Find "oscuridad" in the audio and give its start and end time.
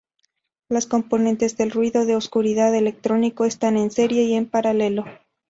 2.15-2.73